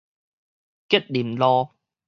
[0.89, 1.69] 吉林路